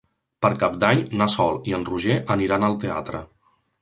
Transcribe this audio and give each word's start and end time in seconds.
Per 0.45 0.49
Cap 0.61 0.77
d'Any 0.83 1.03
na 1.21 1.27
Sol 1.33 1.61
i 1.73 1.75
en 1.81 1.85
Roger 1.93 2.17
aniran 2.37 2.67
al 2.69 2.79
teatre. 2.85 3.23